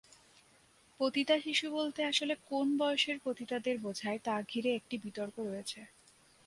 পতিতা 0.99 1.35
শিশু 1.39 1.65
বলতে 1.71 2.01
আসলে 2.05 2.33
কোন 2.49 2.67
বয়সের 2.77 3.17
পতিতাদের 3.25 3.75
বোঝায় 3.79 4.19
তা 4.23 4.35
ঘিরে 4.49 4.69
একটি 4.75 4.95
বিতর্ক 5.03 5.35
রয়েছে। 5.41 5.79